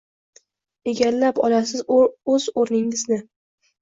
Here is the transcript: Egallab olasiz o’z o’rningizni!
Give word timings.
Egallab 0.93 1.41
olasiz 1.49 1.85
o’z 2.37 2.49
o’rningizni! 2.63 3.25